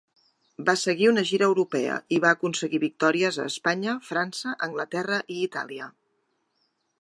Va 0.67 0.73
seguir 0.83 1.09
una 1.09 1.23
gira 1.31 1.45
europea, 1.49 1.97
i 2.17 2.19
va 2.23 2.31
aconseguir 2.37 2.79
victòries 2.85 3.37
a 3.37 3.45
Espanya, 3.51 3.95
França, 4.09 4.55
Anglaterra 4.69 5.21
i 5.37 5.39
Itàlia. 5.51 5.93